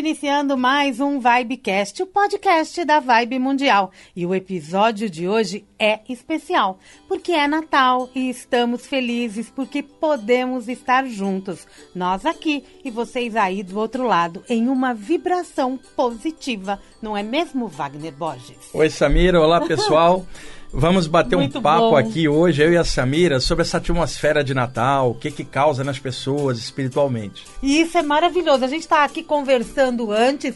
[0.00, 3.92] Iniciando mais um Vibecast, o podcast da Vibe Mundial.
[4.16, 10.68] E o episódio de hoje é especial, porque é Natal e estamos felizes porque podemos
[10.68, 11.66] estar juntos.
[11.94, 16.80] Nós aqui e vocês aí do outro lado, em uma vibração positiva.
[17.02, 18.70] Não é mesmo, Wagner Borges?
[18.72, 19.38] Oi, Samira.
[19.38, 20.24] Olá, pessoal.
[20.72, 21.96] Vamos bater Muito um papo bom.
[21.96, 25.82] aqui hoje, eu e a Samira, sobre essa atmosfera de Natal, o que que causa
[25.82, 27.44] nas pessoas espiritualmente.
[27.60, 28.64] E isso é maravilhoso.
[28.64, 30.54] A gente está aqui conversando antes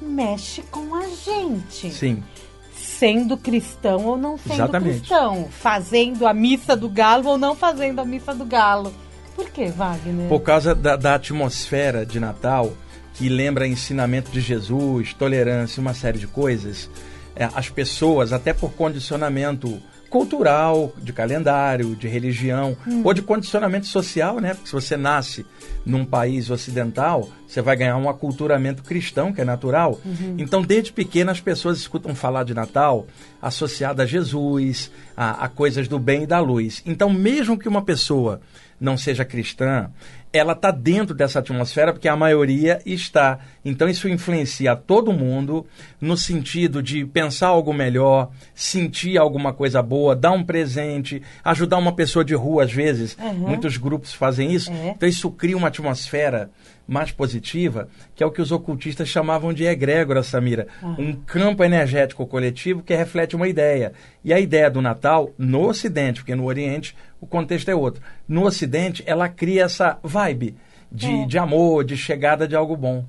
[0.00, 2.22] mexe com a gente Sim.
[2.74, 5.00] sendo cristão ou não sendo Exatamente.
[5.00, 8.90] cristão, fazendo a missa do galo ou não fazendo a missa do galo.
[9.36, 10.30] Por que, Wagner?
[10.30, 12.72] Por causa da, da atmosfera de Natal,
[13.14, 16.90] que lembra ensinamento de Jesus, tolerância, uma série de coisas,
[17.36, 19.80] é, as pessoas, até por condicionamento
[20.10, 24.54] cultural, de calendário, de religião, ou de condicionamento social, né?
[24.54, 25.46] Porque se você nasce
[25.86, 30.00] num país ocidental, você vai ganhar um aculturamento cristão, que é natural.
[30.36, 33.06] Então, desde pequena, as pessoas escutam falar de Natal
[33.40, 36.82] associado a Jesus, a, a coisas do bem e da luz.
[36.84, 38.40] Então, mesmo que uma pessoa
[38.80, 39.90] não seja cristã,
[40.32, 43.40] ela está dentro dessa atmosfera porque a maioria está.
[43.64, 45.66] Então isso influencia todo mundo
[46.00, 51.92] no sentido de pensar algo melhor, sentir alguma coisa boa, dar um presente, ajudar uma
[51.94, 53.16] pessoa de rua às vezes.
[53.20, 53.48] Uhum.
[53.48, 54.70] Muitos grupos fazem isso.
[54.72, 54.90] É.
[54.90, 56.50] Então isso cria uma atmosfera
[56.88, 60.66] mais positiva, que é o que os ocultistas chamavam de egrégora, Samira.
[60.82, 63.92] Um campo energético coletivo que reflete uma ideia.
[64.24, 68.02] E a ideia do Natal, no Ocidente, porque no Oriente o contexto é outro.
[68.26, 70.56] No Ocidente, ela cria essa vibe
[70.90, 71.26] de, É.
[71.26, 73.04] de amor, de chegada de algo bom.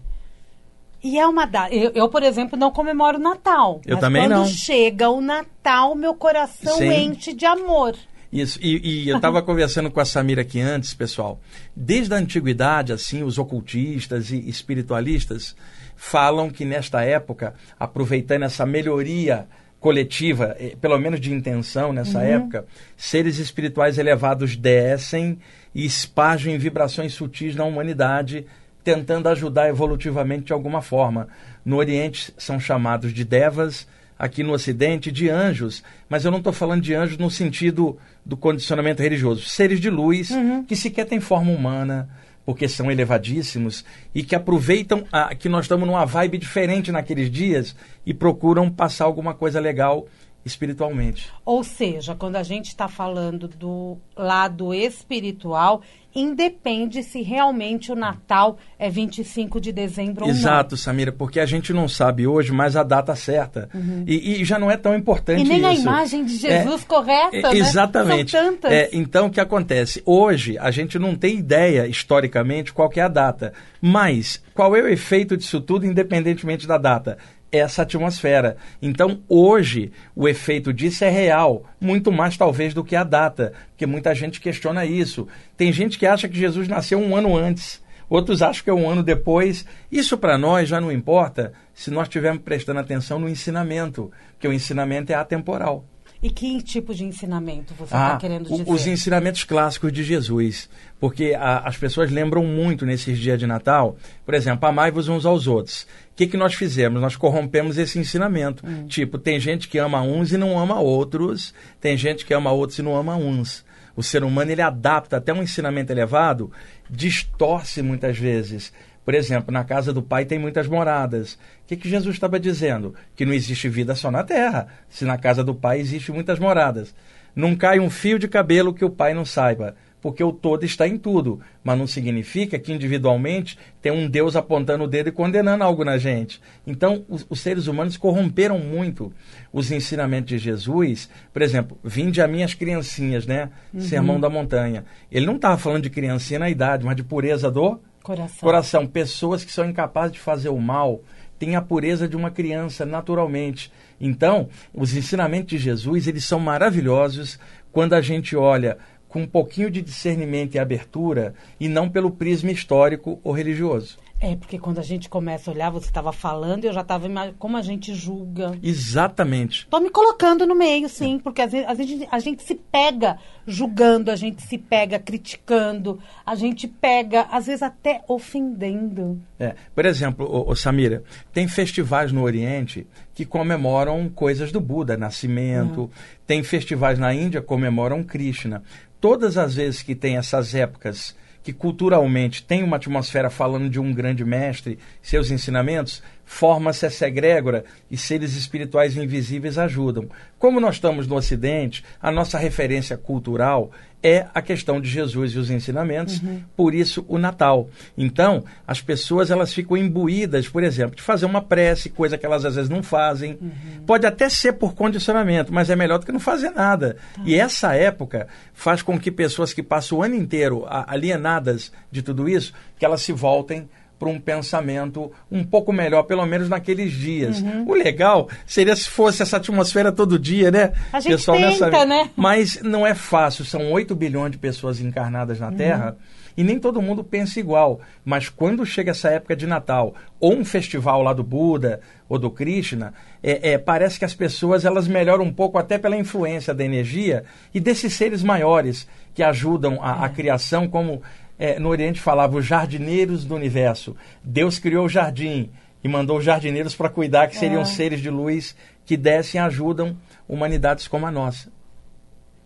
[1.03, 1.73] E é uma data.
[1.73, 3.81] Eu, eu, por exemplo, não comemoro o Natal.
[3.85, 4.45] Eu mas também quando não.
[4.45, 6.93] chega o Natal, meu coração Sim.
[6.93, 7.95] enche de amor.
[8.31, 11.39] Isso, e, e eu estava conversando com a Samira aqui antes, pessoal.
[11.75, 15.55] Desde a antiguidade, assim, os ocultistas e espiritualistas
[15.95, 19.47] falam que nesta época, aproveitando essa melhoria
[19.79, 25.39] coletiva, eh, pelo menos de intenção nessa época, seres espirituais elevados descem
[25.73, 28.45] e espargem vibrações sutis na humanidade,
[28.83, 31.27] tentando ajudar evolutivamente de alguma forma.
[31.63, 33.87] No Oriente são chamados de devas,
[34.17, 38.37] aqui no Ocidente de anjos, mas eu não estou falando de anjos no sentido do
[38.37, 39.45] condicionamento religioso.
[39.45, 40.29] Seres de luz
[40.67, 42.07] que sequer têm forma humana,
[42.45, 43.83] porque são elevadíssimos
[44.13, 47.75] e que aproveitam a, que nós estamos numa vibe diferente naqueles dias
[48.05, 50.05] e procuram passar alguma coisa legal
[50.43, 51.31] espiritualmente.
[51.45, 55.81] Ou seja, quando a gente está falando do lado espiritual,
[56.13, 61.87] independe se realmente o Natal é 25 de dezembro Exato, Samira, porque a gente não
[61.87, 63.69] sabe hoje mais a data certa.
[64.05, 65.45] E, e já não é tão ou importante não.
[65.45, 65.81] E nem a isso.
[65.83, 67.57] imagem de É, Jesus correta, É, né?
[67.57, 68.31] Exatamente.
[68.31, 68.71] São tantas.
[68.71, 70.01] É, então, o que acontece?
[70.05, 73.53] Hoje, a gente não tem ideia, historicamente, qual que é a data.
[73.81, 77.17] Mas, qual é o efeito disso tudo, independentemente da data?
[77.51, 78.55] Essa atmosfera.
[78.81, 83.85] Então, hoje, o efeito disso é real, muito mais talvez do que a data, porque
[83.85, 85.27] muita gente questiona isso.
[85.57, 87.81] Tem gente que acha que Jesus nasceu um ano antes.
[88.09, 89.65] Outros acham que é um ano depois.
[89.91, 94.53] Isso para nós já não importa se nós estivermos prestando atenção no ensinamento, porque o
[94.53, 95.85] ensinamento é atemporal.
[96.23, 98.63] E que tipo de ensinamento você está Ah, querendo dizer?
[98.67, 100.69] os ensinamentos clássicos de Jesus.
[100.99, 105.47] Porque a- as pessoas lembram muito nesses dias de Natal, por exemplo, amai-vos uns aos
[105.47, 105.87] outros.
[106.21, 107.01] O que, que nós fizemos?
[107.01, 108.63] Nós corrompemos esse ensinamento.
[108.63, 108.85] Hum.
[108.85, 112.77] Tipo, tem gente que ama uns e não ama outros, tem gente que ama outros
[112.77, 113.65] e não ama uns.
[113.95, 116.51] O ser humano ele adapta até um ensinamento elevado,
[116.87, 118.71] distorce muitas vezes
[119.03, 121.33] Por exemplo, na casa do Pai tem muitas moradas.
[121.33, 122.93] O que, que Jesus estava dizendo?
[123.15, 126.93] Que não existe vida só na terra, se na casa do Pai existe muitas moradas.
[127.35, 130.87] Não cai um fio de cabelo que o Pai não saiba porque o todo está
[130.87, 135.63] em tudo, mas não significa que individualmente tem um Deus apontando o dedo e condenando
[135.63, 136.41] algo na gente.
[136.65, 139.13] Então, os, os seres humanos corromperam muito
[139.53, 141.09] os ensinamentos de Jesus.
[141.31, 143.49] Por exemplo, vinde a minhas criancinhas, né?
[143.73, 143.81] Uhum.
[143.81, 144.83] Sermão da montanha.
[145.11, 148.39] Ele não estava falando de criancinha na idade, mas de pureza do coração.
[148.39, 148.87] coração.
[148.87, 151.01] Pessoas que são incapazes de fazer o mal
[151.37, 153.71] têm a pureza de uma criança naturalmente.
[153.99, 157.39] Então, os ensinamentos de Jesus, eles são maravilhosos
[157.71, 158.77] quando a gente olha
[159.11, 163.97] com um pouquinho de discernimento e abertura e não pelo prisma histórico ou religioso.
[164.21, 167.09] É, porque quando a gente começa a olhar, você estava falando, eu já estava
[167.39, 168.55] como a gente julga.
[168.61, 169.63] Exatamente.
[169.63, 171.19] Estou me colocando no meio, sim, é.
[171.19, 173.17] porque às vezes a gente, a gente se pega
[173.47, 179.19] julgando, a gente se pega criticando, a gente pega, às vezes, até ofendendo.
[179.39, 179.55] É.
[179.73, 181.03] Por exemplo, o, o Samira,
[181.33, 182.85] tem festivais no Oriente
[183.15, 185.81] que comemoram coisas do Buda, nascimento.
[185.81, 185.89] Uhum.
[186.27, 188.61] Tem festivais na Índia que comemoram Krishna
[189.01, 193.91] todas as vezes que tem essas épocas que culturalmente tem uma atmosfera falando de um
[193.91, 200.07] grande mestre, seus ensinamentos, forma-se essa egrégora e seres espirituais invisíveis ajudam.
[200.37, 203.71] Como nós estamos no Ocidente, a nossa referência cultural
[204.03, 206.41] é a questão de Jesus e os ensinamentos, uhum.
[206.55, 207.69] por isso o Natal.
[207.97, 212.43] Então, as pessoas elas ficam imbuídas, por exemplo, de fazer uma prece, coisa que elas
[212.43, 213.37] às vezes não fazem.
[213.39, 213.83] Uhum.
[213.85, 216.97] Pode até ser por condicionamento, mas é melhor do que não fazer nada.
[217.13, 217.21] Tá.
[217.25, 222.27] E essa época faz com que pessoas que passam o ano inteiro alienadas de tudo
[222.27, 223.69] isso, que elas se voltem
[224.01, 227.39] para um pensamento um pouco melhor, pelo menos naqueles dias.
[227.39, 227.69] Uhum.
[227.69, 230.73] O legal seria se fosse essa atmosfera todo dia, né?
[230.91, 231.85] A gente Pessoal, tenta, nessa...
[231.85, 232.09] né?
[232.15, 235.55] Mas não é fácil, são 8 bilhões de pessoas encarnadas na uhum.
[235.55, 235.97] Terra
[236.35, 237.79] e nem todo mundo pensa igual.
[238.03, 242.31] Mas quando chega essa época de Natal, ou um festival lá do Buda ou do
[242.31, 246.63] Krishna, é, é, parece que as pessoas elas melhoram um pouco até pela influência da
[246.63, 250.09] energia e desses seres maiores que ajudam a, a é.
[250.09, 251.01] criação, como
[251.41, 253.95] é, no Oriente falava os jardineiros do universo.
[254.23, 255.49] Deus criou o jardim
[255.83, 257.65] e mandou jardineiros para cuidar, que seriam é.
[257.65, 258.55] seres de luz
[258.85, 259.97] que descem e ajudam
[260.29, 261.51] humanidades como a nossa.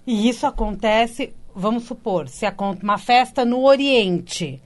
[0.07, 2.45] E isso acontece, vamos supor, se
[2.81, 4.61] uma festa no Oriente,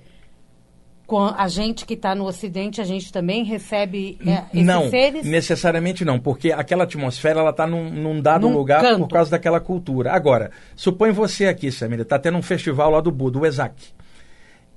[1.08, 5.24] com a gente que está no Ocidente, a gente também recebe é, esses não, seres?
[5.24, 9.00] Não, necessariamente não, porque aquela atmosfera ela está num, num, dado num lugar canto.
[9.00, 10.12] por causa daquela cultura.
[10.12, 13.98] Agora, supõe você aqui, Samira, está tendo um festival lá do Buda, o Esak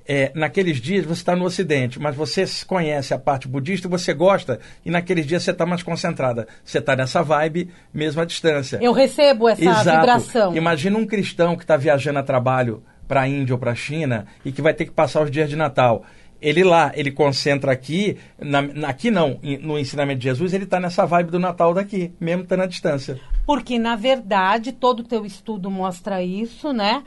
[0.07, 4.61] é, naqueles dias você está no Ocidente, mas você conhece a parte budista, você gosta,
[4.85, 6.47] e naqueles dias você está mais concentrada.
[6.65, 8.79] Você está nessa vibe mesmo à distância.
[8.81, 10.01] Eu recebo essa Exato.
[10.01, 10.57] vibração.
[10.57, 14.27] Imagina um cristão que está viajando a trabalho para a Índia ou para a China
[14.45, 16.05] e que vai ter que passar os dias de Natal.
[16.41, 21.07] Ele lá, ele concentra aqui, na, aqui não, no ensinamento de Jesus, ele está nessa
[21.07, 23.21] vibe do Natal daqui, mesmo estando à distância.
[23.47, 27.05] Porque, na verdade, todo o teu estudo mostra isso, né?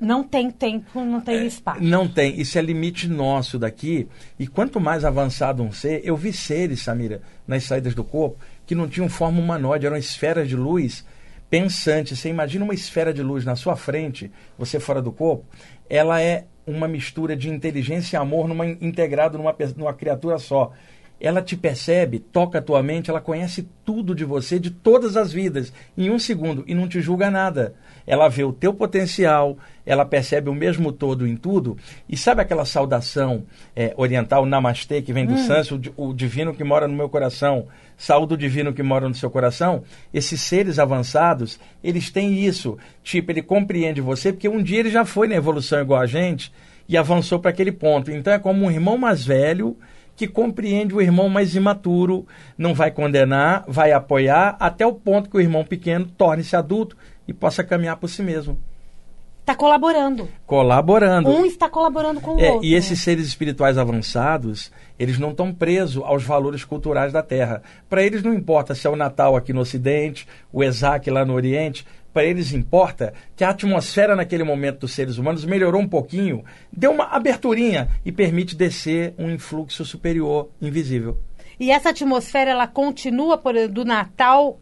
[0.00, 1.82] Não tem tempo, não tem é, espaço.
[1.82, 2.40] Não tem.
[2.40, 4.06] Isso é limite nosso daqui.
[4.38, 8.74] E quanto mais avançado um ser, eu vi seres, Samira, nas saídas do corpo, que
[8.74, 11.04] não tinham forma humanoide, eram esferas de luz
[11.50, 12.18] pensantes.
[12.18, 15.44] Você imagina uma esfera de luz na sua frente, você fora do corpo,
[15.90, 20.72] ela é uma mistura de inteligência e amor numa, integrado numa, numa criatura só
[21.20, 25.32] ela te percebe, toca a tua mente, ela conhece tudo de você, de todas as
[25.32, 27.74] vidas, em um segundo, e não te julga nada.
[28.06, 31.76] Ela vê o teu potencial, ela percebe o mesmo todo em tudo.
[32.08, 33.44] E sabe aquela saudação
[33.74, 35.46] é, oriental, namastê, que vem do hum.
[35.46, 39.30] sânscrito, o, divino que mora no meu coração, saúde o divino que mora no seu
[39.30, 39.82] coração?
[40.14, 42.78] Esses seres avançados, eles têm isso.
[43.02, 46.52] Tipo, ele compreende você, porque um dia ele já foi na evolução igual a gente
[46.88, 48.10] e avançou para aquele ponto.
[48.10, 49.76] Então é como um irmão mais velho
[50.18, 52.26] que compreende o irmão mais imaturo,
[52.58, 56.96] não vai condenar, vai apoiar, até o ponto que o irmão pequeno torne-se adulto
[57.28, 58.58] e possa caminhar por si mesmo.
[59.48, 60.28] Está colaborando.
[60.46, 61.30] Colaborando.
[61.30, 62.68] Um está colaborando com o é, outro.
[62.68, 67.62] E esses seres espirituais avançados, eles não estão presos aos valores culturais da Terra.
[67.88, 71.32] Para eles não importa se é o Natal aqui no Ocidente, o Esaque lá no
[71.32, 76.44] Oriente para eles importa que a atmosfera naquele momento dos seres humanos melhorou um pouquinho,
[76.72, 81.16] deu uma aberturinha e permite descer um influxo superior invisível.
[81.60, 84.58] E essa atmosfera ela continua por, do Natal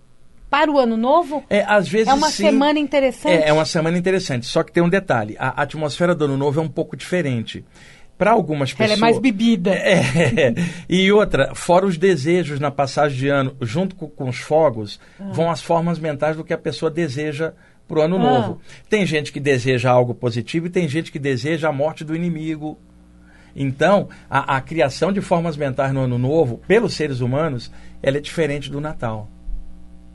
[0.57, 1.45] para o ano novo?
[1.51, 2.45] É, às vezes É uma sim.
[2.45, 3.43] semana interessante.
[3.43, 4.47] É, é uma semana interessante.
[4.47, 7.63] Só que tem um detalhe: a atmosfera do ano novo é um pouco diferente
[8.17, 8.93] para algumas pessoas.
[8.93, 9.75] Ela é mais bebida.
[9.77, 10.55] É,
[10.89, 15.31] e outra, fora os desejos na passagem de ano, junto com, com os fogos, ah.
[15.31, 17.53] vão as formas mentais do que a pessoa deseja
[17.87, 18.19] para o ano ah.
[18.19, 18.61] novo.
[18.89, 22.79] Tem gente que deseja algo positivo e tem gente que deseja a morte do inimigo.
[23.55, 27.71] Então, a, a criação de formas mentais no Ano Novo, pelos seres humanos,
[28.03, 29.31] ela é diferente do Natal.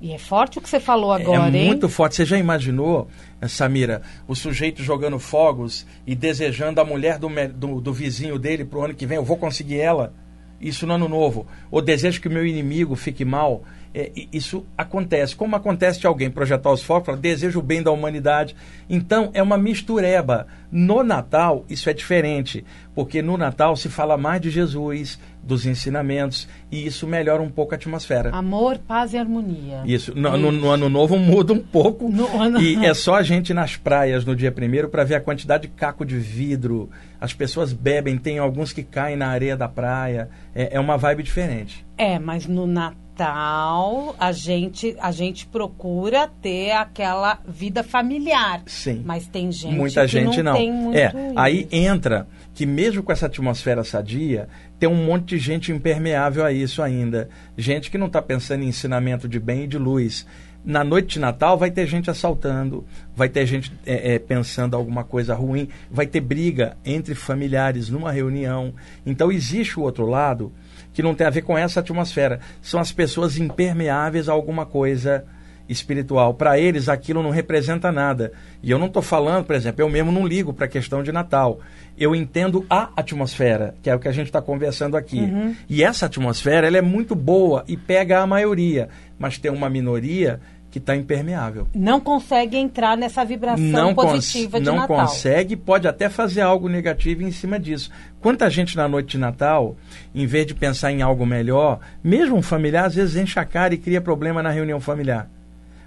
[0.01, 1.67] E é forte o que você falou agora, é hein?
[1.67, 2.15] muito forte.
[2.15, 3.08] Você já imaginou,
[3.39, 8.65] eh, Samira, o sujeito jogando fogos e desejando a mulher do, do, do vizinho dele
[8.65, 9.17] para o ano que vem?
[9.17, 10.12] Eu vou conseguir ela.
[10.60, 11.46] Isso no ano novo.
[11.70, 13.63] Ou desejo que o meu inimigo fique mal.
[13.93, 15.36] É, isso acontece.
[15.36, 18.55] Como acontece de alguém projetar os fogos, falar, desejo o bem da humanidade.
[18.89, 20.48] Então, é uma mistureba.
[20.72, 22.63] No Natal, isso é diferente,
[22.96, 27.74] porque no Natal se fala mais de Jesus, dos ensinamentos, e isso melhora um pouco
[27.74, 28.29] a atmosfera.
[28.31, 29.81] Amor, paz e harmonia.
[29.86, 30.13] Isso.
[30.15, 32.12] No, no, no ano novo muda um pouco.
[32.39, 32.62] Ano...
[32.62, 35.63] E é só a gente ir nas praias no dia primeiro para ver a quantidade
[35.63, 36.89] de caco de vidro.
[37.19, 40.29] As pessoas bebem, tem alguns que caem na areia da praia.
[40.53, 41.86] É, é uma vibe diferente.
[41.98, 48.63] É, mas no Natal Natal, a gente, a gente procura ter aquela vida familiar.
[48.65, 49.03] Sim.
[49.05, 50.59] Mas tem gente Muita que gente não, não.
[50.59, 51.39] tem muito é, isso.
[51.39, 54.49] aí entra que mesmo com essa atmosfera sadia,
[54.79, 57.29] tem um monte de gente impermeável a isso ainda.
[57.55, 60.25] Gente que não está pensando em ensinamento de bem e de luz.
[60.63, 62.85] Na noite de Natal vai ter gente assaltando,
[63.15, 68.11] vai ter gente é, é, pensando alguma coisa ruim, vai ter briga entre familiares numa
[68.11, 68.73] reunião.
[69.05, 70.51] Então existe o outro lado
[70.93, 72.39] que não tem a ver com essa atmosfera.
[72.62, 75.25] São as pessoas impermeáveis a alguma coisa
[75.71, 76.33] espiritual.
[76.33, 78.33] Para eles, aquilo não representa nada.
[78.62, 81.12] E eu não estou falando, por exemplo, eu mesmo não ligo para a questão de
[81.12, 81.60] Natal.
[81.98, 85.21] Eu entendo a atmosfera, que é o que a gente está conversando aqui.
[85.21, 85.55] Uhum.
[85.69, 90.41] E essa atmosfera ela é muito boa e pega a maioria, mas tem uma minoria
[90.71, 91.67] que está impermeável.
[91.75, 94.97] Não consegue entrar nessa vibração não positiva de não Natal.
[94.97, 97.91] Não consegue, pode até fazer algo negativo em cima disso.
[98.21, 99.75] Quanta gente na noite de Natal,
[100.15, 103.73] em vez de pensar em algo melhor, mesmo um familiar, às vezes enche a cara
[103.73, 105.29] e cria problema na reunião familiar.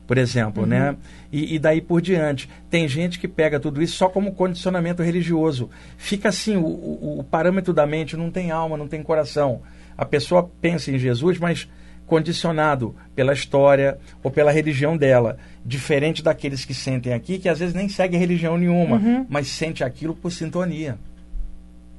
[0.06, 0.68] Por exemplo, Uhum.
[0.68, 0.96] né?
[1.32, 2.46] E, e daí por diante.
[2.68, 5.70] Tem gente que pega tudo isso só como condicionamento religioso.
[5.96, 9.62] Fica assim, o, o, o parâmetro da mente não tem alma, não tem coração.
[9.96, 11.66] A pessoa pensa em Jesus, mas
[12.06, 17.74] condicionado pela história ou pela religião dela, diferente daqueles que sentem aqui, que às vezes
[17.74, 19.26] nem seguem religião nenhuma, Uhum.
[19.28, 20.98] mas sente aquilo por sintonia.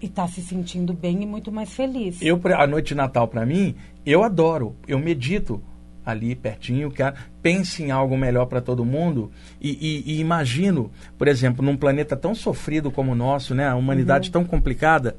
[0.02, 2.22] E está se sentindo bem e muito mais feliz.
[2.22, 5.62] Eu, a noite de Natal, para mim, eu adoro, eu medito
[6.06, 11.28] ali pertinho, cara, pense em algo melhor para todo mundo e, e- e imagino, por
[11.28, 15.16] exemplo, num planeta tão sofrido como o nosso, né, a humanidade tão complicada.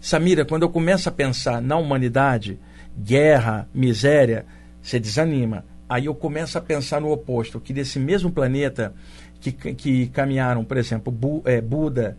[0.00, 2.58] Samira, quando eu começo a pensar na humanidade,
[2.98, 4.46] guerra, miséria,
[4.82, 5.64] você desanima.
[5.88, 8.94] Aí eu começo a pensar no oposto, que desse mesmo planeta
[9.40, 12.16] que, que caminharam, por exemplo, Bu- eh, Buda,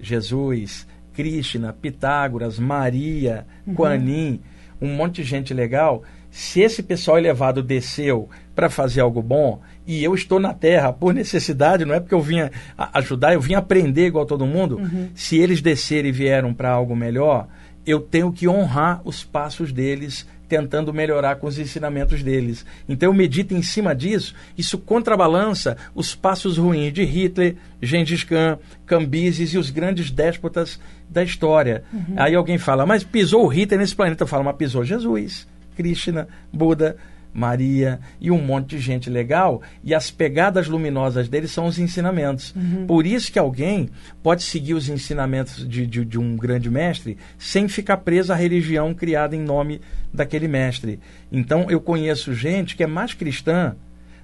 [0.00, 4.40] Jesus, Krishna, Pitágoras, Maria, Kuan Yin,
[4.80, 6.02] um monte de gente legal.
[6.30, 11.12] Se esse pessoal elevado desceu para fazer algo bom e eu estou na Terra por
[11.12, 12.50] necessidade, não é porque eu vinha
[12.94, 14.80] ajudar, eu vim aprender igual todo mundo.
[15.14, 17.48] Se eles descerem e vieram para algo melhor,
[17.84, 22.64] eu tenho que honrar os passos deles, tentando melhorar com os ensinamentos deles.
[22.88, 28.58] Então eu medito em cima disso, isso contrabalança os passos ruins de Hitler, Gengis Khan,
[28.86, 31.82] Cambises e os grandes déspotas da história.
[32.16, 34.22] Aí alguém fala, mas pisou o Hitler nesse planeta?
[34.24, 36.96] Eu falo, mas pisou Jesus, Krishna, Buda,
[37.32, 42.54] Maria e um monte de gente legal, e as pegadas luminosas deles são os ensinamentos.
[42.86, 43.88] Por isso que alguém
[44.22, 48.92] pode seguir os ensinamentos de, de, de um grande mestre sem ficar preso à religião
[48.94, 49.80] criada em nome
[50.12, 51.00] daquele mestre.
[51.30, 53.74] Então eu conheço gente que é mais cristã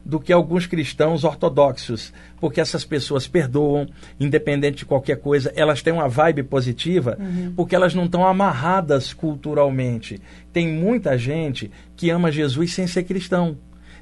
[0.05, 3.87] do que alguns cristãos ortodoxos, porque essas pessoas perdoam,
[4.19, 7.19] independente de qualquer coisa, elas têm uma vibe positiva,
[7.55, 10.21] porque elas não estão amarradas culturalmente.
[10.53, 13.57] Tem muita gente que ama Jesus sem ser cristão.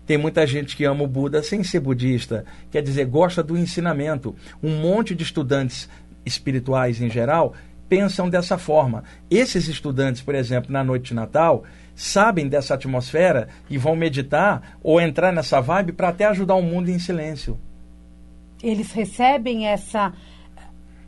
[0.07, 4.37] Tem muita gente que ama o Buda sem ser budista, quer dizer, gosta do ensinamento.
[4.63, 5.89] Um monte de estudantes
[6.25, 7.55] espirituais em geral
[7.89, 9.05] pensam dessa forma.
[9.31, 11.65] Esses estudantes, por exemplo, na noite de Natal,
[11.97, 16.91] sabem dessa atmosfera e vão meditar ou entrar nessa vibe para até ajudar o mundo
[16.91, 17.59] em silêncio.
[18.63, 20.13] Eles recebem essa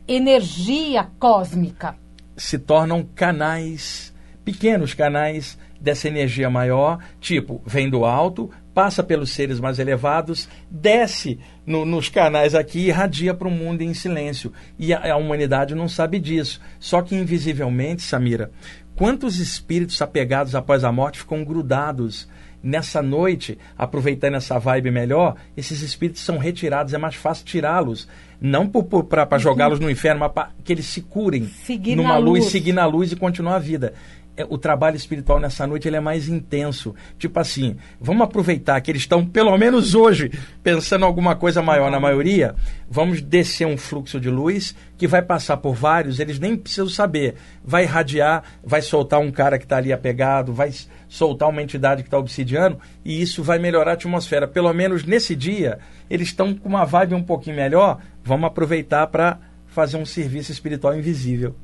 [0.07, 1.95] energia cósmica.
[2.37, 4.15] Se tornam canais,
[4.45, 11.39] pequenos canais dessa energia maior, tipo, vem do alto, passa pelos seres mais elevados, desce
[11.67, 14.53] no- nos canais aqui e irradia para o mundo em silêncio.
[14.79, 16.61] E a, a humanidade não sabe disso.
[16.79, 18.51] Só que invisivelmente, Samira,
[18.99, 22.29] quantos espíritos apegados após a morte ficam grudados
[22.61, 28.09] nessa noite, aproveitando essa vibe melhor, esses espíritos são retirados, é mais fácil tirá-los.
[28.41, 32.53] Não para jogá-los no inferno, mas para que eles se curem Seguir numa luz, luz.
[32.53, 33.95] seguir na luz e continuar a vida.
[34.39, 36.95] É, o trabalho espiritual nessa noite ele é mais intenso.
[37.19, 40.31] Tipo assim, vamos aproveitar que eles estão, pelo menos hoje,
[40.63, 42.55] pensando alguma coisa maior na maioria.
[42.89, 47.35] Vamos descer um fluxo de luz que vai passar por vários, eles nem precisam saber.
[47.65, 50.73] Vai irradiar, vai soltar um cara que está ali apegado, vai
[51.09, 54.47] soltar uma entidade que está obsidiando, e isso vai melhorar a atmosfera.
[54.47, 57.99] Pelo menos nesse dia, eles estão com uma vibe um pouquinho melhor.
[58.23, 61.57] Vamos aproveitar para fazer um serviço espiritual invisível.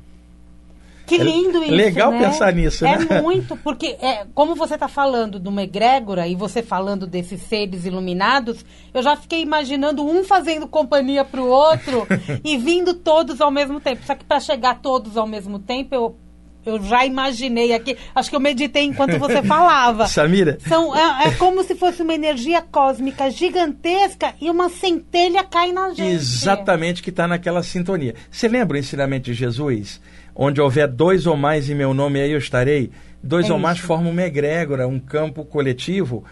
[1.05, 1.75] Que lindo é isso.
[1.75, 2.19] Legal né?
[2.19, 3.07] pensar nisso, é né?
[3.09, 7.41] É muito, porque é, como você está falando de uma egrégora e você falando desses
[7.41, 12.07] seres iluminados, eu já fiquei imaginando um fazendo companhia para o outro
[12.43, 14.03] e vindo todos ao mesmo tempo.
[14.05, 16.17] Só que para chegar todos ao mesmo tempo, eu,
[16.65, 17.95] eu já imaginei aqui.
[18.13, 20.07] Acho que eu meditei enquanto você falava.
[20.07, 20.57] Samira?
[20.67, 25.89] São, é, é, como se fosse uma energia cósmica gigantesca e uma centelha cai na
[25.89, 26.15] gente.
[26.15, 28.15] Exatamente, que está naquela sintonia.
[28.31, 30.01] Você lembra o ensinamento de Jesus?
[30.35, 32.91] Onde houver dois ou mais em meu nome, aí eu estarei.
[33.23, 36.23] Dois É ou mais formam uma egrégora, um campo coletivo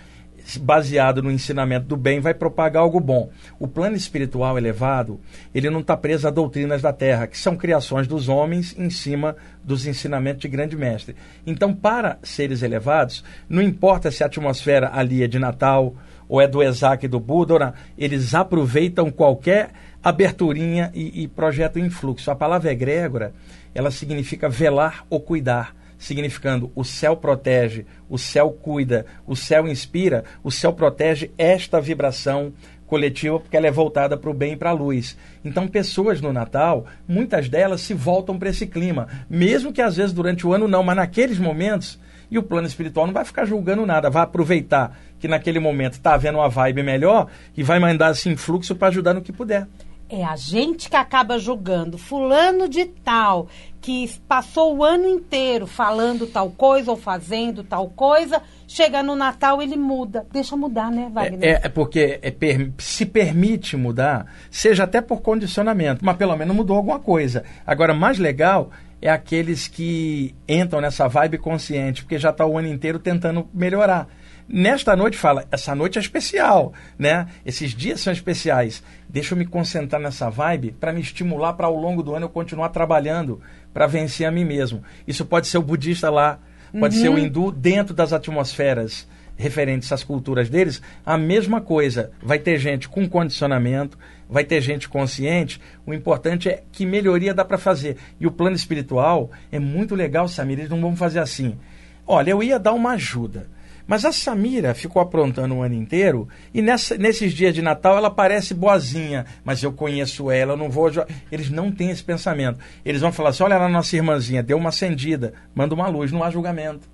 [0.60, 3.30] baseado no ensinamento do bem, vai propagar algo bom.
[3.60, 5.20] O plano espiritual elevado,
[5.54, 9.36] ele não está preso a doutrinas da terra, que são criações dos homens em cima
[9.64, 11.16] dos ensinamentos de grande mestre.
[11.46, 15.96] Então, para seres elevados, não importa se a atmosfera ali é de Natal,
[16.28, 19.72] ou é do Isaac e do Buda, eles aproveitam qualquer
[20.04, 22.32] aberturinha e, e projetam em fluxo.
[22.32, 23.34] A palavra egrégora,
[23.74, 30.26] ela significa velar ou cuidar significando o céu protege, o céu cuida, o céu inspira,
[30.44, 32.52] o céu protege esta vibração
[32.86, 35.18] coletiva porque ela é voltada para o bem e para a luz.
[35.46, 40.12] Então, pessoas no Natal, muitas delas se voltam para esse clima, mesmo que às vezes
[40.12, 41.98] durante o ano não, mas naqueles momentos.
[42.30, 46.16] E o plano espiritual não vai ficar julgando nada, vai aproveitar que naquele momento está
[46.16, 49.68] havendo uma vibe melhor e vai mandar esse influxo para ajudar no que puder.
[50.10, 51.98] É a gente que acaba julgando.
[51.98, 53.48] Fulano de tal,
[53.82, 59.62] que passou o ano inteiro falando tal coisa ou fazendo tal coisa, chega no Natal
[59.62, 60.26] ele muda.
[60.32, 61.44] Deixa mudar, né, Wagner?
[61.44, 62.34] É, é porque é
[62.78, 67.44] se permite mudar, seja até por condicionamento, mas pelo menos mudou alguma coisa.
[67.66, 72.70] Agora, mais legal é aqueles que entram nessa vibe consciente, porque já está o ano
[72.70, 74.08] inteiro tentando melhorar.
[74.48, 77.28] Nesta noite fala, essa noite é especial, né?
[77.46, 78.84] Esses dias são especiais.
[79.08, 82.30] Deixa eu me concentrar nessa vibe para me estimular para ao longo do ano eu
[82.30, 83.42] continuar trabalhando
[83.74, 84.84] para vencer a mim mesmo.
[85.08, 86.40] Isso pode ser o budista lá,
[86.78, 87.02] pode uhum.
[87.02, 92.12] ser o hindu dentro das atmosferas referentes às culturas deles, a mesma coisa.
[92.22, 93.98] Vai ter gente com condicionamento,
[94.30, 95.60] vai ter gente consciente.
[95.86, 97.98] O importante é que melhoria dá para fazer.
[98.20, 100.60] E o plano espiritual é muito legal, Samir.
[100.60, 101.58] Eles não vão fazer assim.
[102.06, 103.48] Olha, eu ia dar uma ajuda.
[103.86, 108.10] Mas a Samira ficou aprontando o ano inteiro e nessa, nesses dias de Natal ela
[108.10, 110.90] parece boazinha, mas eu conheço ela, eu não vou.
[111.32, 112.60] Eles não têm esse pensamento.
[112.86, 116.24] Eles vão falar assim: olha lá, nossa irmãzinha, deu uma acendida, manda uma luz, não
[116.24, 116.88] há julgamento.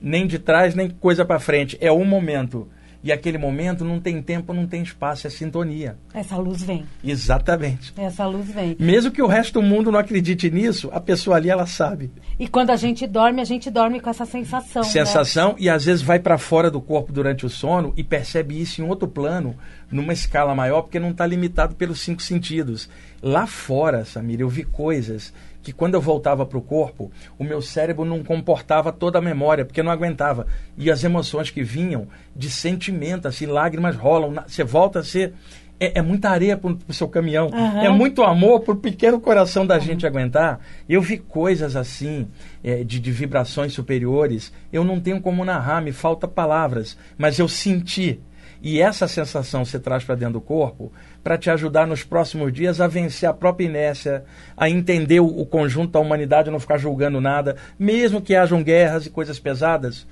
[0.00, 1.76] Nem de trás, nem coisa para frente.
[1.80, 2.68] É um momento.
[3.02, 5.96] E aquele momento não tem tempo, não tem espaço, é sintonia.
[6.12, 6.84] Essa luz vem.
[7.02, 7.92] Exatamente.
[7.96, 8.76] Essa luz vem.
[8.78, 12.10] Mesmo que o resto do mundo não acredite nisso, a pessoa ali ela sabe.
[12.38, 14.82] E quando a gente dorme, a gente dorme com essa sensação.
[14.82, 15.56] Sensação né?
[15.60, 18.84] e às vezes vai para fora do corpo durante o sono e percebe isso em
[18.84, 19.54] outro plano,
[19.90, 22.88] numa escala maior, porque não está limitado pelos cinco sentidos.
[23.22, 25.32] Lá fora, Samir, eu vi coisas
[25.68, 29.66] que quando eu voltava para o corpo, o meu cérebro não comportava toda a memória,
[29.66, 30.46] porque não aguentava.
[30.78, 35.34] E as emoções que vinham de sentimento, assim, lágrimas rolam, você volta a ser.
[35.78, 37.82] É, é muita areia para o seu caminhão, Uhum.
[37.82, 40.58] é muito amor para o pequeno coração da gente aguentar.
[40.88, 42.26] Eu vi coisas assim,
[42.64, 47.46] é, de, de vibrações superiores, eu não tenho como narrar, me falta palavras, mas eu
[47.46, 48.18] senti.
[48.60, 50.92] E essa sensação você traz para dentro do corpo
[51.22, 54.24] para te ajudar nos próximos dias a vencer a própria inércia,
[54.56, 59.10] a entender o, conjunto da humanidade, não ficar julgando nada, mesmo que hajam guerras e
[59.10, 60.06] coisas pesadas.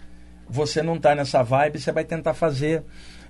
[0.48, 2.84] Você não está nessa vibe, você vai tentar fazer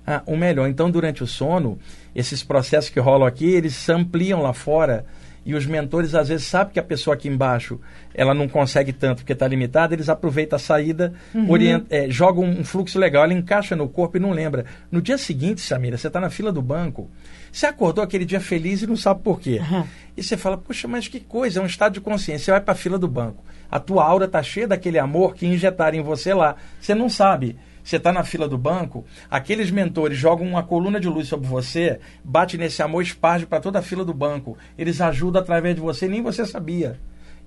[0.05, 0.69] ah, o melhor.
[0.69, 1.79] Então, durante o sono,
[2.15, 5.03] esses processos que rolam aqui, eles se ampliam lá fora
[5.47, 7.79] e os mentores às vezes sabem que a pessoa aqui embaixo
[8.13, 11.49] ela não consegue tanto porque está limitada, eles aproveitam a saída, Uhum.
[11.49, 14.65] orient, é, jogam um fluxo legal, ela encaixa no corpo e não lembra.
[14.91, 17.09] No dia seguinte, Samira, você está na fila do banco,
[17.51, 19.61] você acordou aquele dia feliz e não sabe por quê.
[19.71, 19.85] Uhum.
[20.17, 22.45] E você fala, puxa, mas que coisa, é um estado de consciência.
[22.45, 25.47] Você vai para a fila do banco, a tua aura está cheia daquele amor que
[25.47, 26.55] injetaram em você lá.
[26.81, 27.55] Você não sabe.
[27.87, 32.01] Você está na fila do banco, aqueles mentores jogam uma coluna de luz sobre você,
[32.21, 34.57] bate nesse amor, esparge para toda a fila do banco.
[34.77, 36.99] Eles ajudam através de você, nem você sabia.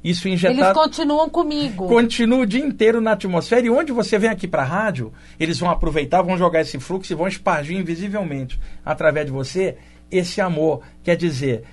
[0.03, 1.87] Isso Eles injetado continuam comigo.
[1.87, 5.59] continua o dia inteiro na atmosfera e onde você vem aqui para a rádio, eles
[5.59, 9.76] vão aproveitar, vão jogar esse fluxo e vão espargir invisivelmente através de você
[10.11, 10.81] esse amor.
[11.03, 11.64] Quer dizer,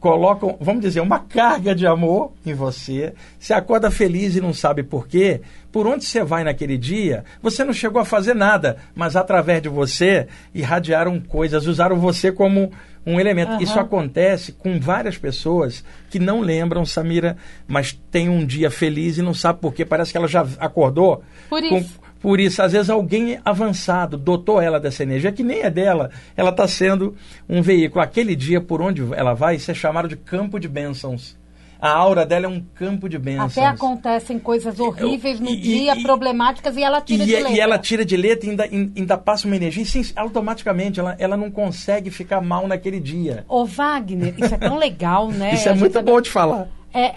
[0.00, 3.12] colocam, vamos dizer, uma carga de amor em você.
[3.38, 5.42] Você acorda feliz e não sabe por quê.
[5.70, 9.68] Por onde você vai naquele dia, você não chegou a fazer nada, mas através de
[9.68, 12.72] você irradiaram coisas, usaram você como
[13.06, 13.52] um elemento.
[13.52, 13.60] Uhum.
[13.60, 17.36] Isso acontece com várias pessoas que não lembram, Samira,
[17.68, 19.84] mas tem um dia feliz e não sabe por quê.
[19.84, 21.98] Parece que ela já acordou por isso.
[22.00, 26.10] Com, por isso, às vezes alguém avançado dotou ela dessa energia, que nem é dela,
[26.36, 27.16] ela está sendo
[27.48, 28.04] um veículo.
[28.04, 31.38] Aquele dia, por onde ela vai, isso é chamado de campo de bênçãos.
[31.80, 33.56] A aura dela é um campo de bênçãos.
[33.56, 37.50] Até acontecem coisas horríveis no e, dia, e, problemáticas, e ela tira e, de letra.
[37.52, 41.16] E ela tira de letra e ainda, ainda passa uma energia, e sim, automaticamente ela,
[41.18, 43.46] ela não consegue ficar mal naquele dia.
[43.48, 45.54] Ô Wagner, isso é tão legal, né?
[45.54, 46.68] Isso é muito bom de falar.
[46.92, 47.14] É,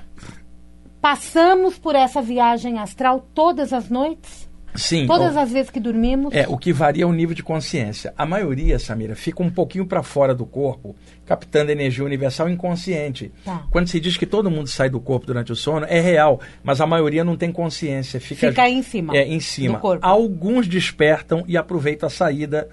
[1.02, 4.43] passamos por essa viagem astral todas as noites?
[4.76, 5.06] Sim.
[5.08, 6.34] Todas o, as vezes que dormimos?
[6.34, 8.14] É, o que varia é o nível de consciência.
[8.18, 13.32] A maioria, Samira, fica um pouquinho para fora do corpo, captando energia universal inconsciente.
[13.46, 13.66] Tá.
[13.70, 16.82] Quando se diz que todo mundo sai do corpo durante o sono, é real, mas
[16.82, 18.20] a maioria não tem consciência.
[18.20, 19.16] Fica, fica aí em cima.
[19.16, 19.80] É, em cima.
[20.02, 22.68] Alguns despertam e aproveitam a saída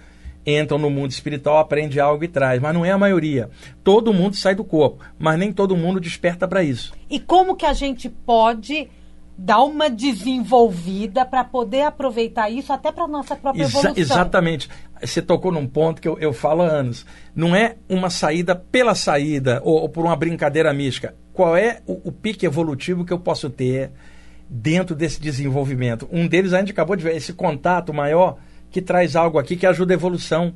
[0.46, 3.50] entram no mundo espiritual, aprende algo e traz, mas não é a maioria.
[3.84, 6.92] Todo mundo sai do corpo, mas nem todo mundo desperta para isso.
[7.10, 8.88] E como que a gente pode
[9.36, 13.94] dar uma desenvolvida para poder aproveitar isso até para nossa própria Exa evolução.
[13.96, 14.68] Exatamente.
[15.00, 17.06] Você tocou num ponto que eu, eu falo há anos.
[17.34, 21.14] Não é uma saída pela saída ou, ou por uma brincadeira mística.
[21.32, 23.92] Qual é o, o, pique evolutivo que eu posso ter
[24.48, 26.06] dentro desse desenvolvimento?
[26.12, 28.36] Um deles a gente acabou de ver, esse contato maior
[28.70, 30.52] que traz algo aqui que ajuda a evolução.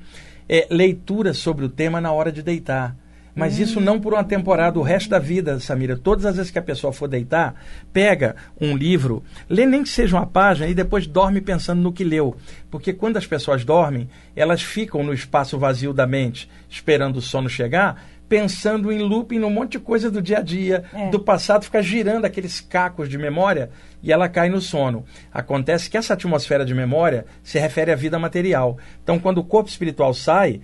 [0.47, 2.95] É leitura sobre o tema na hora de deitar
[3.35, 5.97] mas isso não por uma temporada, o resto da vida, Samira.
[5.97, 7.55] Todas as vezes que a pessoa for deitar,
[7.93, 12.05] pega um livro, lê nem que seja uma página e depois dorme pensando no que
[12.05, 12.37] leu.
[12.71, 17.49] Porque quando as pessoas dormem, elas ficam no espaço vazio da mente, esperando o sono
[17.49, 21.11] chegar, pensando em looping num monte de coisa do dia a dia, é.
[21.11, 23.71] do passado, fica girando aqueles cacos de memória
[24.03, 25.05] e ela cai no sono.
[25.33, 28.79] Acontece que essa atmosfera de memória se refere à vida material.
[29.03, 30.61] Então, quando o corpo espiritual sai,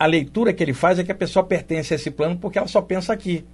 [0.00, 2.66] a leitura que ele faz é que a pessoa pertence a esse plano porque ela
[2.66, 3.44] só pensa aqui.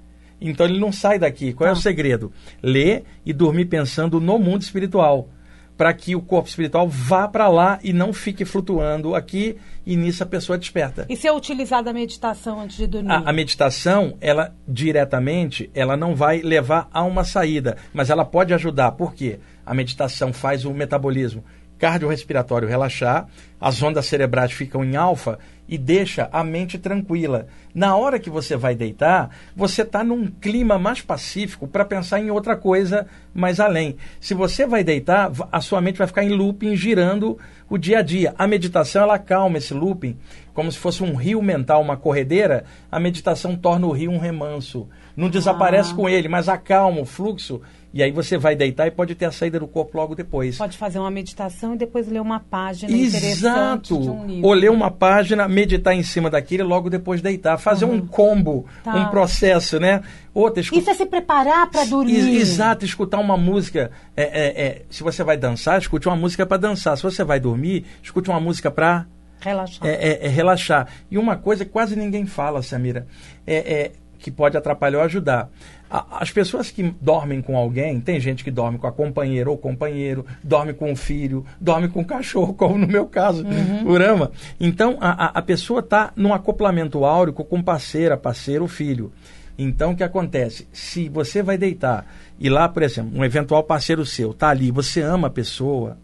[0.41, 1.53] Então ele não sai daqui.
[1.53, 1.81] Qual é o ah.
[1.81, 2.33] segredo?
[2.63, 5.29] Ler e dormir pensando no mundo espiritual.
[5.77, 10.23] Para que o corpo espiritual vá para lá e não fique flutuando aqui e nisso
[10.23, 11.05] a pessoa desperta.
[11.09, 13.11] E se eu utilizar da meditação antes de dormir?
[13.11, 18.55] A, a, meditação, ela diretamente, ela não vai levar a uma saída, mas ela pode
[18.55, 18.93] ajudar.
[18.93, 19.41] Por quê?
[19.67, 21.43] A meditação faz o metabolismo
[21.79, 23.27] cardiorrespiratório relaxar,
[23.61, 27.47] as ondas cerebrais ficam em alfa e deixa a mente tranquila.
[27.75, 32.31] Na hora que você vai deitar, você está num clima mais pacífico para pensar em
[32.31, 33.97] outra coisa mais além.
[34.21, 38.03] Se você vai deitar, a sua mente vai ficar em looping, girando o dia a
[38.03, 38.35] dia.
[38.39, 40.17] A meditação, ela calma esse looping,
[40.55, 42.65] como se fosse um rio mental, uma corredeira.
[42.91, 44.89] A meditação torna o rio um remanso.
[45.17, 45.97] Não desaparece ah.
[45.97, 47.61] com ele, mas acalma o fluxo
[47.97, 50.59] e aí você vai deitar e pode ter a saída do corpo logo depois.
[50.59, 53.99] Pode fazer uma meditação e depois ler uma página Exato.
[53.99, 54.45] de um.
[54.45, 57.57] Ou ler uma página, meditar em cima daquilo e logo depois deitar.
[57.57, 57.95] Fazer uhum.
[57.95, 58.95] um combo, tá.
[58.95, 60.03] um processo, né?
[60.35, 60.79] Outra, escuta...
[60.79, 62.37] Isso é se preparar para dormir.
[62.37, 63.91] Exato, escutar uma música.
[64.15, 66.99] É, é, é, se você vai dançar, escute uma música para dançar.
[66.99, 69.07] Se você vai dormir, escute uma música para
[69.41, 69.89] relaxar.
[69.89, 70.87] É, é, é, relaxar.
[71.11, 73.07] E uma coisa que quase ninguém fala, Samira,
[73.47, 75.49] é, que pode atrapalhar ou ajudar
[75.89, 80.27] as pessoas que dormem com alguém, tem gente que dorme com a companheira ou companheiro,
[80.43, 83.91] dorme com o filho, dorme com o cachorro, como no meu caso, uhum.
[83.91, 84.33] Urama.
[84.59, 89.13] Então, a, a pessoa está num acoplamento áurico com parceira, parceiro, filho.
[89.59, 90.69] Então, o que acontece?
[90.73, 92.07] Se você vai deitar
[92.39, 95.97] e lá, por exemplo, um eventual parceiro seu está ali, você ama a pessoa,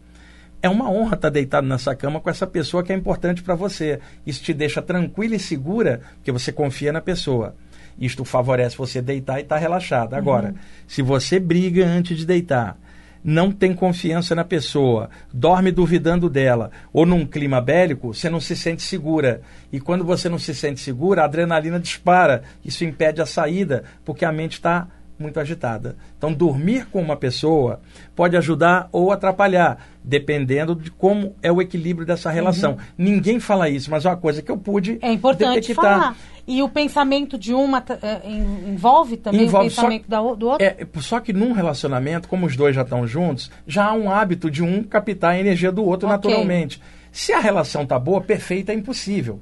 [0.62, 3.54] é uma honra estar tá deitado nessa cama com essa pessoa que é importante para
[3.54, 3.98] você.
[4.24, 7.54] Isso te deixa tranquila e segura, porque você confia na pessoa.
[7.98, 10.14] Isto favorece você deitar e estar tá relaxado.
[10.14, 10.54] Agora, uhum.
[10.86, 12.76] se você briga antes de deitar,
[13.24, 18.56] não tem confiança na pessoa, dorme duvidando dela, ou num clima bélico, você não se
[18.56, 19.42] sente segura.
[19.72, 22.42] E quando você não se sente segura, a adrenalina dispara.
[22.64, 25.96] Isso impede a saída, porque a mente está muito agitada.
[26.18, 27.80] Então, dormir com uma pessoa
[28.14, 32.72] pode ajudar ou atrapalhar, dependendo de como é o equilíbrio dessa relação.
[32.72, 32.78] Uhum.
[32.98, 36.00] Ninguém fala isso, mas é uma coisa que eu pude é importante detectar.
[36.00, 36.16] falar.
[36.46, 38.28] E o pensamento de uma é,
[38.68, 40.66] envolve também envolve, o pensamento do outro?
[40.66, 44.50] É, só que num relacionamento, como os dois já estão juntos, já há um hábito
[44.50, 46.16] de um captar a energia do outro okay.
[46.16, 46.82] naturalmente.
[47.12, 49.40] Se a relação tá boa, perfeita é impossível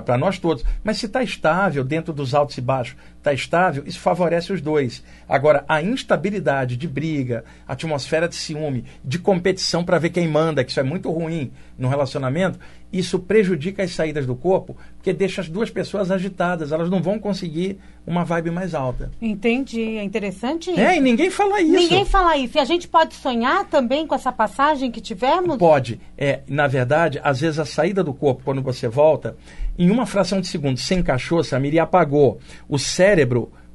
[0.00, 0.64] para nós todos.
[0.82, 5.02] Mas se está estável, dentro dos altos e baixos, está estável, isso favorece os dois.
[5.28, 10.72] Agora, a instabilidade de briga, atmosfera de ciúme, de competição para ver quem manda, que
[10.72, 12.58] isso é muito ruim no relacionamento,
[12.92, 17.18] isso prejudica as saídas do corpo, porque deixa as duas pessoas agitadas, elas não vão
[17.18, 19.10] conseguir uma vibe mais alta.
[19.20, 20.80] Entendi, é interessante isso.
[20.80, 21.72] É, e ninguém fala isso.
[21.72, 22.58] Ninguém fala isso.
[22.58, 25.56] E a gente pode sonhar também com essa passagem que tivemos?
[25.56, 26.00] Pode.
[26.18, 29.36] É, na verdade, às vezes a saída do corpo, quando você volta,
[29.78, 32.38] em uma fração de segundo, você encaixou, Samir, e apagou.
[32.68, 33.11] O cérebro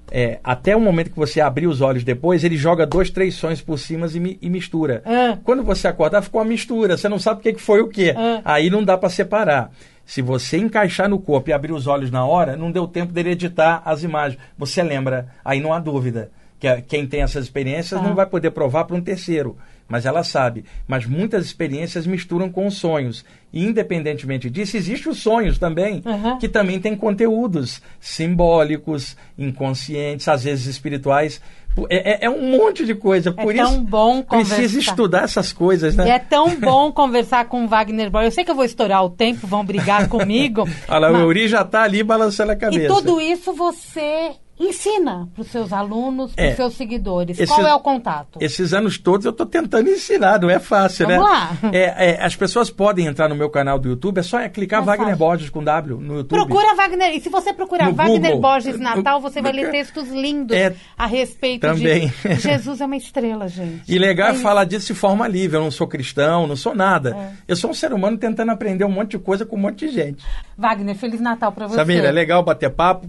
[0.10, 3.62] é, até o momento que você abrir os olhos depois, ele joga dois, três sons
[3.62, 5.02] por cima e, mi, e mistura.
[5.06, 5.38] Ah.
[5.44, 6.96] Quando você acordar, ficou uma mistura.
[6.96, 8.12] Você não sabe o que, que foi o que.
[8.12, 8.42] Ah.
[8.46, 9.72] Aí não dá para separar.
[10.06, 13.32] Se você encaixar no corpo e abrir os olhos na hora, não deu tempo dele
[13.32, 14.40] editar as imagens.
[14.58, 16.32] Você lembra, aí não há dúvida.
[16.58, 18.04] Que quem tem essas experiências Ah.
[18.04, 19.58] não vai poder provar para um terceiro.
[19.88, 20.66] Mas ela sabe.
[20.88, 23.24] Mas muitas experiências misturam com os sonhos.
[23.54, 26.38] E independentemente disso, existem os sonhos também, Aham.
[26.38, 31.42] que também têm conteúdos simbólicos, inconscientes, às vezes espirituais.
[31.90, 33.32] É, é- é um monte de coisa.
[33.32, 34.80] Por tão isso, bom precisa conversar.
[34.80, 36.08] estudar essas coisas, né?
[36.08, 38.26] E é tão bom conversar com o Wagner Borges.
[38.30, 40.68] Eu sei que eu vou estourar o tempo, vão brigar comigo.
[40.88, 42.84] Olha lá, mas- o Euri já está ali balançando a cabeça.
[42.84, 46.56] E tudo isso você ensina para os seus alunos, para os É.
[46.56, 47.40] seus seguidores.
[47.40, 48.40] Esse- Qual é o contato?
[48.42, 51.30] Esses anos todos eu estou tentando ensinar, não é fácil, Vamos né?
[51.30, 51.58] lá.
[51.72, 54.82] É, é, as pessoas podem entrar no meu canal do YouTube, é só é clicar
[54.82, 55.20] É Wagner fácil.
[55.20, 56.30] Borges com W no YouTube.
[56.46, 57.16] Procura Wagner.
[57.16, 58.42] E se você procurar No Wagner Google.
[58.42, 62.12] Borges Natal, você vai ler textos lindos É, a respeito também.
[62.24, 63.84] de Jesus é uma estrela, gente.
[63.88, 65.58] E legal é falar disso de forma livre.
[65.58, 67.16] Eu não sou cristão, não sou nada.
[67.48, 69.94] Eu sou um ser humano tentando aprender um monte de coisa com um monte de
[69.94, 70.24] gente.
[70.58, 71.76] Wagner, Feliz Natal para você.
[71.76, 73.08] Samira, é legal bater papo.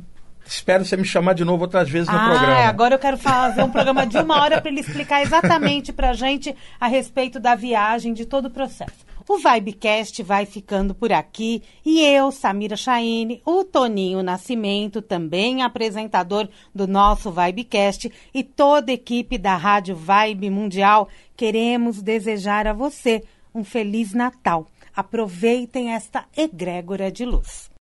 [0.49, 2.61] Espero você me chamar de novo outras vezes no ah, programa.
[2.61, 6.57] agora eu quero fazer um programa de uma hora para ele explicar exatamente para gente
[6.81, 9.07] a respeito da viagem, de todo o processo.
[9.29, 16.49] O Vibecast vai ficando por aqui e eu, Samira Chaine, o Toninho Nascimento, também apresentador
[16.75, 23.23] do nosso Vibecast e toda a equipe da Rádio Vibe Mundial, queremos desejar a você
[23.55, 24.67] um Feliz Natal.
[24.97, 27.69] Aproveitem esta egrégora de luz.